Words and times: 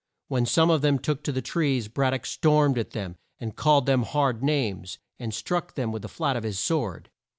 When 0.29 0.47
some 0.47 0.71
of 0.71 0.81
them 0.81 0.97
took 0.97 1.21
to 1.25 1.31
the 1.31 1.43
trees, 1.43 1.87
Brad 1.87 2.11
dock 2.13 2.25
stormed 2.25 2.79
at 2.79 2.89
them, 2.89 3.17
and 3.39 3.55
called 3.55 3.85
them 3.85 4.01
hard 4.01 4.41
names, 4.41 4.97
and 5.19 5.31
struck 5.31 5.75
them 5.75 5.91
with 5.91 6.01
the 6.01 6.07
flat 6.07 6.35
of 6.35 6.43
his 6.43 6.57
sword. 6.59 7.11